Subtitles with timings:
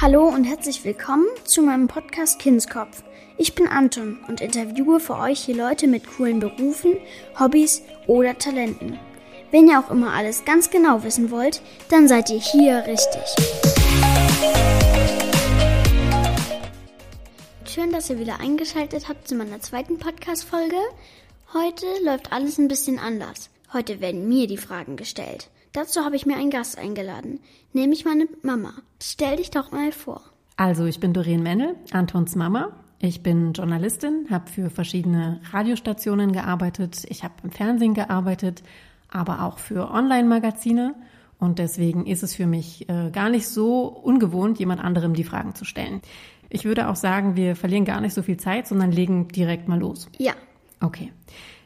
[0.00, 3.02] Hallo und herzlich willkommen zu meinem Podcast Kindskopf.
[3.36, 6.98] Ich bin Anton und interviewe für euch hier Leute mit coolen Berufen,
[7.36, 8.96] Hobbys oder Talenten.
[9.50, 13.24] Wenn ihr auch immer alles ganz genau wissen wollt, dann seid ihr hier richtig.
[17.66, 20.78] Schön, dass ihr wieder eingeschaltet habt zu meiner zweiten Podcast-Folge.
[21.52, 23.50] Heute läuft alles ein bisschen anders.
[23.72, 25.48] Heute werden mir die Fragen gestellt.
[25.72, 27.40] Dazu habe ich mir einen Gast eingeladen,
[27.72, 28.72] nämlich meine Mama.
[29.02, 30.22] Stell dich doch mal vor.
[30.56, 32.72] Also, ich bin Doreen Mennel, Antons Mama.
[33.00, 38.64] Ich bin Journalistin, habe für verschiedene Radiostationen gearbeitet, ich habe im Fernsehen gearbeitet,
[39.08, 40.96] aber auch für Online-Magazine.
[41.38, 45.54] Und deswegen ist es für mich äh, gar nicht so ungewohnt, jemand anderem die Fragen
[45.54, 46.02] zu stellen.
[46.50, 49.78] Ich würde auch sagen, wir verlieren gar nicht so viel Zeit, sondern legen direkt mal
[49.78, 50.08] los.
[50.18, 50.32] Ja.
[50.80, 51.12] Okay.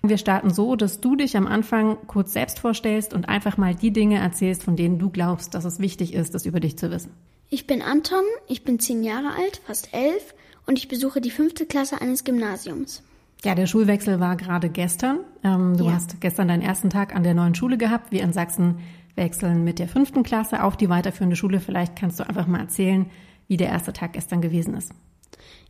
[0.04, 3.92] Wir starten so, dass du dich am Anfang kurz selbst vorstellst und einfach mal die
[3.92, 7.12] Dinge erzählst, von denen du glaubst, dass es wichtig ist, das über dich zu wissen.
[7.50, 10.34] Ich bin Anton, ich bin zehn Jahre alt, fast elf,
[10.66, 13.02] und ich besuche die fünfte Klasse eines Gymnasiums.
[13.44, 15.20] Ja, der Schulwechsel war gerade gestern.
[15.44, 15.92] Ähm, du Ja.
[15.94, 18.10] hast gestern deinen ersten Tag an der neuen Schule gehabt.
[18.12, 18.78] Wir in Sachsen
[19.16, 21.60] wechseln mit der fünften Klasse auf die weiterführende Schule.
[21.60, 23.10] Vielleicht kannst du einfach mal erzählen,
[23.48, 24.92] wie der erste Tag gestern gewesen ist.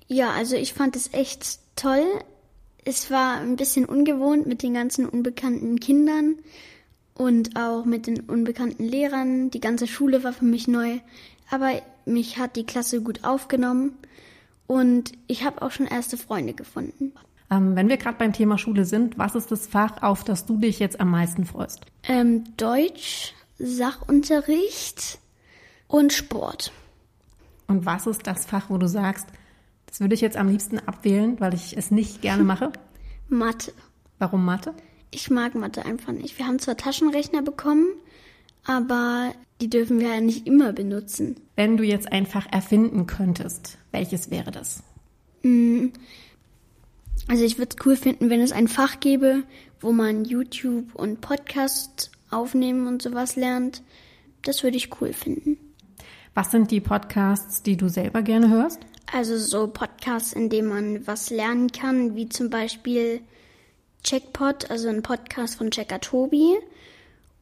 [0.07, 2.05] Ja, also ich fand es echt toll.
[2.85, 6.37] Es war ein bisschen ungewohnt mit den ganzen unbekannten Kindern
[7.15, 9.51] und auch mit den unbekannten Lehrern.
[9.51, 10.99] Die ganze Schule war für mich neu,
[11.51, 11.71] aber
[12.07, 13.97] mich hat die Klasse gut aufgenommen
[14.67, 17.13] und ich habe auch schon erste Freunde gefunden.
[17.51, 20.57] Ähm, wenn wir gerade beim Thema Schule sind, was ist das Fach, auf das du
[20.57, 21.85] dich jetzt am meisten freust?
[22.05, 25.19] Ähm, Deutsch, Sachunterricht
[25.87, 26.73] und Sport.
[27.69, 29.27] Und was ist das Fach, wo du sagst,
[29.93, 32.73] das würde ich jetzt am liebsten abwählen, weil ich es nicht gerne mache?
[33.29, 33.75] Mathe.
[34.19, 34.73] Warum Mathe?
[35.11, 36.39] Ich mag Mathe einfach nicht.
[36.39, 37.89] Wir haben zwar Taschenrechner bekommen,
[38.65, 41.37] aber die dürfen wir ja nicht immer benutzen.
[41.57, 44.83] Wenn du jetzt ein Fach erfinden könntest, welches wäre das?
[47.29, 49.43] Also ich würde es cool finden, wenn es ein Fach gäbe,
[49.79, 53.83] wo man YouTube und Podcast aufnehmen und sowas lernt.
[54.41, 55.59] Das würde ich cool finden.
[56.33, 58.81] Was sind die Podcasts, die du selber gerne hörst?
[59.13, 63.21] Also so Podcasts, in denen man was lernen kann, wie zum Beispiel
[64.03, 66.57] Checkpot, also ein Podcast von Checker Tobi.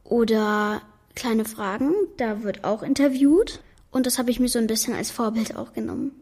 [0.04, 0.82] Oder
[1.14, 3.60] Kleine Fragen, da wird auch interviewt.
[3.90, 6.12] Und das habe ich mir so ein bisschen als Vorbild auch genommen.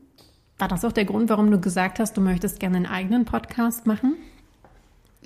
[0.58, 3.87] War das auch der Grund, warum du gesagt hast, du möchtest gerne einen eigenen Podcast
[3.87, 4.16] machen?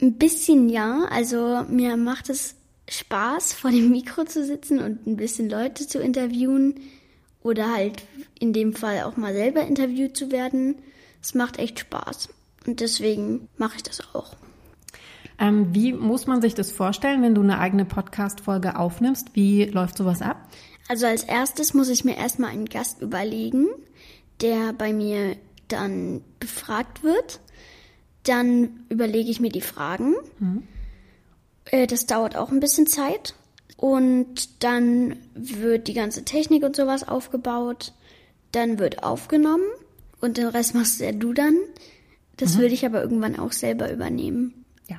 [0.01, 2.57] Ein bisschen ja, also mir macht es
[2.89, 6.75] Spaß, vor dem Mikro zu sitzen und ein bisschen Leute zu interviewen
[7.43, 8.03] oder halt
[8.39, 10.77] in dem Fall auch mal selber interviewt zu werden.
[11.23, 12.29] Es macht echt Spaß
[12.67, 14.37] und deswegen mache ich das auch.
[15.39, 19.35] Ähm, wie muss man sich das vorstellen, wenn du eine eigene Podcast-Folge aufnimmst?
[19.35, 20.49] Wie läuft sowas ab?
[20.89, 23.67] Also als erstes muss ich mir erstmal einen Gast überlegen,
[24.41, 25.37] der bei mir
[25.69, 27.41] dann befragt wird.
[28.25, 30.15] Dann überlege ich mir die Fragen.
[31.65, 33.35] Äh, Das dauert auch ein bisschen Zeit.
[33.83, 37.93] Und dann wird die ganze Technik und sowas aufgebaut.
[38.53, 39.65] Dann wird aufgenommen.
[40.21, 41.57] Und den Rest machst ja du dann.
[42.37, 44.65] Das würde ich aber irgendwann auch selber übernehmen.
[44.89, 44.99] Ja.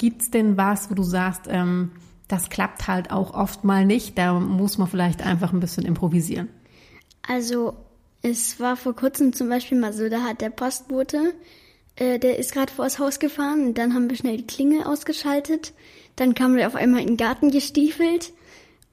[0.00, 1.92] Gibt's denn was, wo du sagst, ähm,
[2.26, 4.18] das klappt halt auch oft mal nicht?
[4.18, 6.48] Da muss man vielleicht einfach ein bisschen improvisieren.
[7.22, 7.76] Also,
[8.22, 11.34] es war vor kurzem zum Beispiel mal so, da hat der Postbote,
[11.94, 15.72] äh, der ist gerade vors Haus gefahren und dann haben wir schnell die Klingel ausgeschaltet.
[16.18, 18.32] Dann kam der auf einmal in den Garten gestiefelt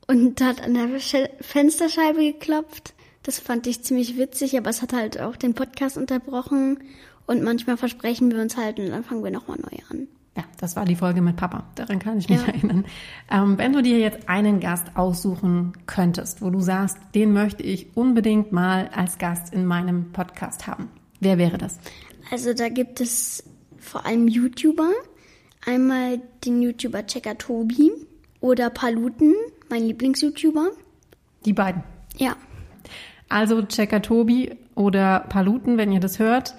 [0.08, 2.94] und hat an der Sch Fensterscheibe geklopft.
[3.24, 6.78] Das fand ich ziemlich witzig, aber es hat halt auch den Podcast unterbrochen
[7.26, 10.08] und manchmal versprechen wir uns halt und dann fangen wir nochmal neu an.
[10.38, 11.64] Ja, das war die Folge mit Papa.
[11.76, 12.48] Daran kann ich mich Ja.
[12.48, 12.86] erinnern.
[13.32, 17.96] Ähm, wenn du dir jetzt einen Gast aussuchen könntest, wo du sagst, den möchte ich
[17.98, 20.90] unbedingt mal als Gast in meinem Podcast haben,
[21.22, 21.80] wer wäre das?
[22.30, 23.44] Also da gibt es
[23.80, 24.92] vor allem YouTuber.
[25.66, 27.92] Einmal den YouTuber Checker Tobi
[28.40, 29.34] oder Paluten,
[29.70, 30.70] mein Lieblings-YouTuber.
[31.46, 31.84] Die beiden.
[32.18, 32.36] Ja,
[33.30, 36.56] Also Checker Tobi oder Paluten, wenn ihr das hört.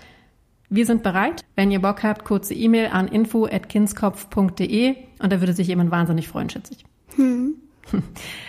[0.69, 1.45] Wir sind bereit.
[1.55, 6.51] Wenn ihr Bock habt, kurze E-Mail an info.kindskopf.de und da würde sich jemand wahnsinnig freuen,
[6.51, 6.85] schätze ich.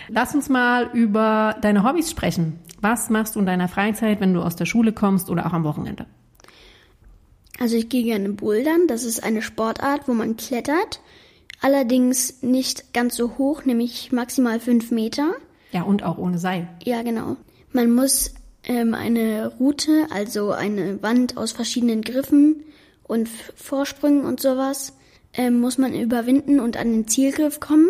[0.08, 2.58] Lass uns mal über deine Hobbys sprechen.
[2.80, 5.62] Was machst du in deiner Freizeit, wenn du aus der Schule kommst oder auch am
[5.62, 6.06] Wochenende?
[7.58, 8.86] Also ich gehe gerne bouldern.
[8.86, 11.00] Das ist eine Sportart, wo man klettert.
[11.60, 15.32] Allerdings nicht ganz so hoch, nämlich maximal fünf Meter.
[15.72, 16.68] Ja, und auch ohne Seil.
[16.84, 17.36] Ja, genau.
[17.72, 18.34] Man muss
[18.64, 22.64] ähm, eine Route, also eine Wand aus verschiedenen Griffen
[23.02, 24.96] und Vorsprüngen und sowas,
[25.34, 27.88] ähm, muss man überwinden und an den Zielgriff kommen.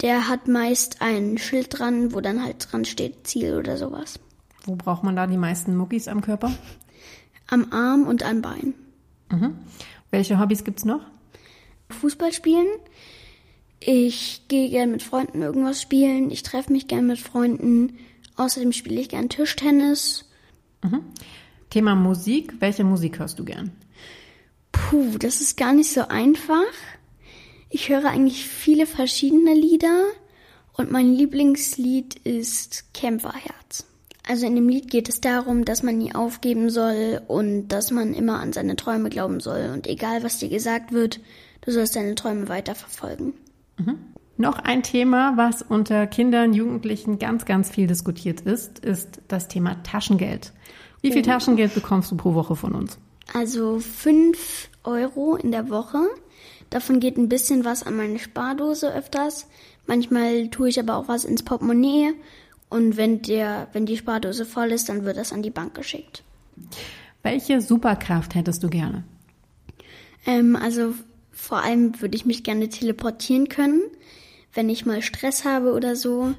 [0.00, 4.18] Der hat meist ein Schild dran, wo dann halt dran steht Ziel oder sowas.
[4.64, 6.52] Wo braucht man da die meisten Muckis am Körper?
[7.46, 8.74] Am Arm und am Bein.
[9.30, 9.56] Mhm.
[10.10, 11.00] Welche Hobbys gibt's noch?
[11.90, 12.66] Fußball spielen.
[13.80, 16.30] Ich gehe gern mit Freunden irgendwas spielen.
[16.30, 17.98] Ich treffe mich gern mit Freunden.
[18.36, 20.30] Außerdem spiele ich gern Tischtennis.
[20.82, 21.02] Mhm.
[21.70, 22.54] Thema Musik.
[22.60, 23.72] Welche Musik hörst du gern?
[24.70, 26.62] Puh, das ist gar nicht so einfach.
[27.70, 30.04] Ich höre eigentlich viele verschiedene Lieder
[30.74, 33.86] und mein Lieblingslied ist Kämpferherz.
[34.28, 38.14] Also in dem Lied geht es darum, dass man nie aufgeben soll und dass man
[38.14, 39.70] immer an seine Träume glauben soll.
[39.72, 41.20] Und egal, was dir gesagt wird,
[41.62, 43.34] du sollst deine Träume weiterverfolgen.
[43.78, 43.98] Mhm.
[44.36, 49.82] Noch ein Thema, was unter Kindern, Jugendlichen ganz, ganz viel diskutiert ist, ist das Thema
[49.82, 50.52] Taschengeld.
[51.00, 51.26] Wie viel oh.
[51.26, 52.98] Taschengeld bekommst du pro Woche von uns?
[53.34, 55.98] Also fünf Euro in der Woche.
[56.70, 59.46] Davon geht ein bisschen was an meine Spardose öfters.
[59.86, 62.14] Manchmal tue ich aber auch was ins Portemonnaie
[62.72, 66.22] und wenn, der, wenn die Spardose voll ist, dann wird das an die Bank geschickt.
[67.22, 69.04] Welche Superkraft hättest du gerne?
[70.24, 70.94] Ähm, also
[71.32, 73.82] vor allem würde ich mich gerne teleportieren können.
[74.54, 76.32] Wenn ich mal Stress habe oder so,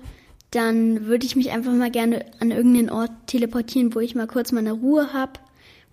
[0.50, 4.52] dann würde ich mich einfach mal gerne an irgendeinen Ort teleportieren, wo ich mal kurz
[4.52, 5.34] meine Ruhe habe,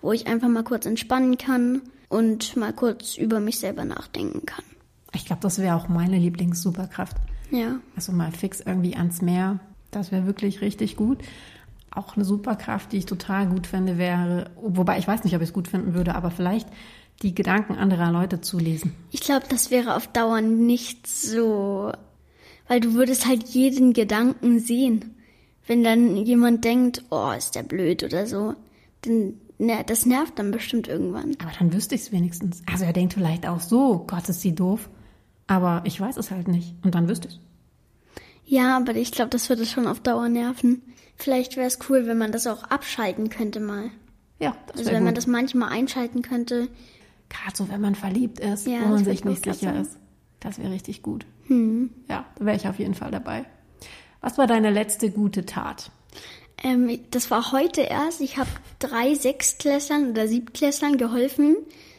[0.01, 4.65] wo ich einfach mal kurz entspannen kann und mal kurz über mich selber nachdenken kann.
[5.13, 7.19] Ich glaube, das wäre auch meine Lieblings-Superkraft.
[7.51, 7.81] Ja.
[7.95, 9.61] Also mal fix irgendwie ans Meer
[9.91, 11.19] das wäre wirklich richtig gut.
[11.91, 15.49] Auch eine Superkraft, die ich total gut finde, wäre, wobei ich weiß nicht, ob ich
[15.49, 16.69] es gut finden würde, aber vielleicht
[17.23, 18.95] die Gedanken anderer Leute zu lesen.
[19.11, 21.93] Ich glaube, das wäre auf Dauer nicht so,
[22.69, 25.17] weil du würdest halt jeden Gedanken sehen.
[25.67, 28.55] Wenn dann jemand denkt, oh, ist der blöd oder so,
[29.03, 31.37] dann ne, das nervt dann bestimmt irgendwann.
[31.41, 32.63] Aber dann wüsste ich es wenigstens.
[32.71, 34.89] Also er denkt vielleicht auch so, Gott ist sie doof.
[35.47, 36.75] Aber ich weiß es halt nicht.
[36.83, 37.41] Und dann wüsste ich es.
[38.51, 40.83] Ja, aber ich glaube, das würde schon auf Dauer nerven.
[41.15, 43.91] Vielleicht wäre es cool, wenn man das auch abschalten könnte mal.
[44.41, 45.05] Ja, das Also wenn gut.
[45.05, 46.67] man das manchmal einschalten könnte.
[47.29, 49.83] Gerade so, wenn man verliebt ist, ja, wo man sich nicht sicher sein.
[49.83, 49.97] ist.
[50.41, 51.27] Das wäre richtig gut.
[51.47, 51.91] Hm.
[52.09, 53.45] Ja, da wäre ich auf jeden Fall dabei.
[54.21, 55.93] Was war deine letzte gute Tat?
[56.61, 58.21] Ähm, das war heute erst.
[58.21, 58.51] Ich habe
[58.81, 61.55] drei Sechstklässlern oder Siebtklässlern geholfen,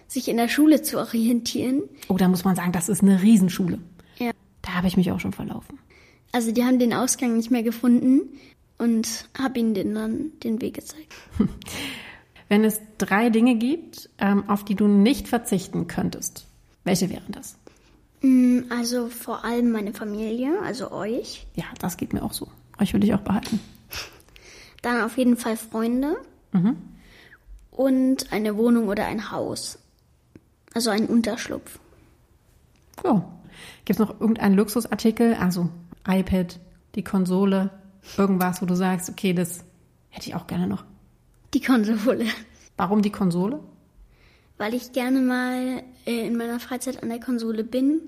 [0.06, 1.84] sich in der Schule zu orientieren.
[2.10, 3.80] Oh, da muss man sagen, das ist eine Riesenschule.
[4.18, 4.32] Ja.
[4.64, 5.80] Da habe ich mich auch schon verlaufen.
[6.32, 8.22] Also die haben den Ausgang nicht mehr gefunden
[8.78, 11.14] und habe ihnen den dann den Weg gezeigt.
[12.50, 16.48] Wenn es drei Dinge gibt, ähm, auf die du nicht verzichten könntest,
[16.84, 17.58] welche wären das?
[18.22, 21.48] Mm, also vor allem meine Familie, also euch.
[21.56, 22.48] Ja, das geht mir auch so.
[22.80, 23.60] Euch würde ich auch behalten.
[24.82, 26.18] Dann auf jeden Fall Freunde.
[26.52, 26.78] Mhm.
[27.72, 29.80] Und eine Wohnung oder ein Haus.
[30.74, 31.80] Also ein Unterschlupf.
[33.04, 33.22] Oh.
[33.86, 35.36] Gibt es noch irgendeinen Luxusartikel?
[35.36, 35.70] Also
[36.08, 36.60] iPad,
[36.96, 37.70] die Konsole,
[38.18, 39.64] irgendwas, wo du sagst, okay, das
[40.10, 40.84] hätte ich auch gerne noch?
[41.54, 42.26] Die Konsole.
[42.78, 43.60] Warum die Konsole?
[44.58, 48.02] Weil ich gerne mal äh, in meiner Freizeit an der Konsole bin.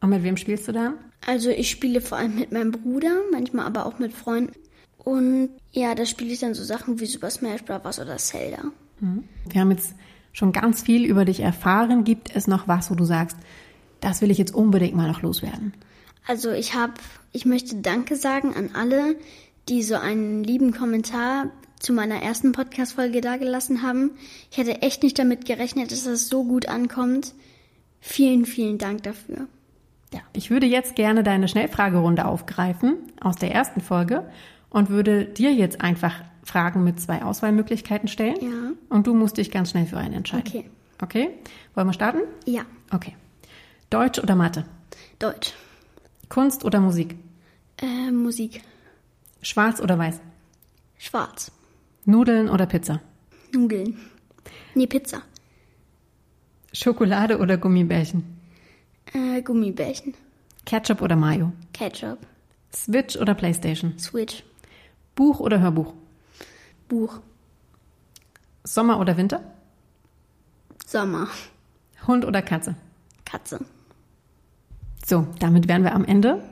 [0.00, 0.94] Und mit wem spielst du dann?
[1.26, 4.54] Also ich spiele vor allem mit meinem Bruder, manchmal aber auch mit Freunden.
[4.98, 7.98] Und ja, da spiele ich dann so Sachen wie Super Smash Bros.
[7.98, 8.64] oder Zelda.
[9.00, 9.24] Mhm.
[9.48, 9.94] Wir haben jetzt
[10.32, 12.04] schon ganz viel über dich erfahren.
[12.04, 13.36] Gibt es noch was, wo du sagst,
[14.00, 15.72] das will ich jetzt unbedingt mal noch loswerden?
[16.26, 16.94] Also ich habe,
[17.32, 19.16] ich möchte Danke sagen an alle,
[19.68, 24.12] die so einen lieben Kommentar zu meiner ersten Podcast-Folge dagelassen haben.
[24.50, 27.34] Ich hätte echt nicht damit gerechnet, dass das so gut ankommt.
[28.00, 29.48] Vielen, vielen Dank dafür.
[30.12, 34.28] Ja, ich würde jetzt gerne deine Schnellfragerunde aufgreifen aus der ersten Folge
[34.70, 38.36] und würde dir jetzt einfach Fragen mit zwei Auswahlmöglichkeiten stellen.
[38.40, 38.72] Ja.
[38.88, 40.46] Und du musst dich ganz schnell für einen entscheiden.
[40.46, 40.64] Okay.
[41.00, 41.30] Okay?
[41.74, 42.20] Wollen wir starten?
[42.44, 42.62] Ja.
[42.92, 43.16] Okay.
[43.90, 44.64] Deutsch oder Mathe?
[45.18, 45.54] Deutsch.
[46.32, 47.18] Kunst oder Musik?
[47.76, 48.62] Äh, Musik.
[49.42, 50.18] Schwarz oder weiß?
[50.96, 51.52] Schwarz.
[52.06, 53.02] Nudeln oder Pizza?
[53.52, 53.98] Nudeln.
[54.74, 55.20] Nee, Pizza.
[56.72, 58.24] Schokolade oder Gummibärchen?
[59.12, 60.14] Äh, Gummibärchen.
[60.64, 61.52] Ketchup oder Mayo?
[61.74, 62.20] Ketchup.
[62.74, 63.98] Switch oder Playstation?
[63.98, 64.42] Switch.
[65.14, 65.92] Buch oder Hörbuch?
[66.88, 67.20] Buch.
[68.64, 69.42] Sommer oder Winter?
[70.86, 71.28] Sommer.
[72.06, 72.74] Hund oder Katze?
[73.26, 73.60] Katze.
[75.04, 76.42] So, damit wären wir am Ende.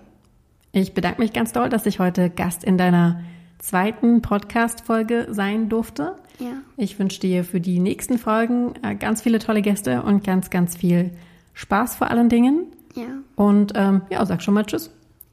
[0.72, 3.22] Ich bedanke mich ganz doll, dass ich heute Gast in deiner
[3.58, 6.16] zweiten Podcast-Folge sein durfte.
[6.38, 6.62] Ja.
[6.76, 10.76] Ich wünsche dir für die nächsten Folgen äh, ganz viele tolle Gäste und ganz, ganz
[10.76, 11.10] viel
[11.54, 12.66] Spaß vor allen Dingen.
[12.94, 13.06] Ja.
[13.36, 14.90] Und ähm, ja, sag schon mal Tschüss.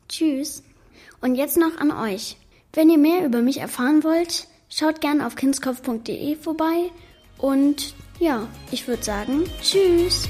[0.09, 0.63] Tschüss.
[1.21, 2.37] Und jetzt noch an euch.
[2.73, 6.91] Wenn ihr mehr über mich erfahren wollt, schaut gerne auf kindskopf.de vorbei.
[7.37, 10.27] Und ja, ich würde sagen, Tschüss.